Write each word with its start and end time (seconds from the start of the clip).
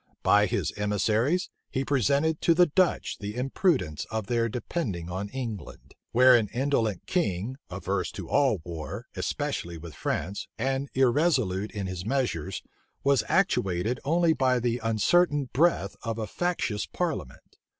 By 0.23 0.47
his 0.47 0.73
emissaries, 0.77 1.51
he 1.69 1.81
represented 1.81 2.41
to 2.41 2.55
the 2.55 2.65
Dutch 2.65 3.19
the 3.19 3.35
imprudence 3.35 4.05
of 4.09 4.25
their 4.25 4.49
depending 4.49 5.11
on 5.11 5.29
England; 5.29 5.93
where 6.11 6.35
an 6.35 6.47
indolent 6.47 7.05
king, 7.05 7.57
averse 7.69 8.09
to 8.13 8.27
all 8.27 8.61
war, 8.63 9.05
especially 9.15 9.77
with 9.77 9.93
France, 9.93 10.47
and 10.57 10.89
irresolute 10.95 11.71
in 11.71 11.85
his 11.85 12.03
measures, 12.03 12.63
was 13.03 13.23
actuated 13.29 13.99
only 14.03 14.33
by 14.33 14.59
the 14.59 14.79
uncertain 14.79 15.49
breath 15.53 15.95
of 16.01 16.17
a 16.17 16.25
factious 16.25 16.87
parliament. 16.87 17.57